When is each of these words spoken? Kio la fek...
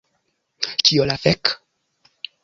Kio 0.89 1.05
la 1.09 1.17
fek... 1.25 1.51